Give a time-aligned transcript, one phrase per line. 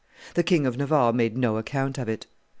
[0.33, 2.25] The King of Navarre made no account of it.